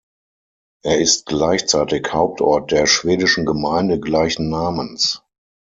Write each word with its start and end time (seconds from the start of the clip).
Er 0.83 0.99
ist 0.99 1.27
gleichzeitig 1.27 2.07
Hauptort 2.11 2.71
der 2.71 2.87
schwedischen 2.87 3.45
Gemeinde 3.45 3.99
gleichen 3.99 4.49
Namens. 4.49 5.21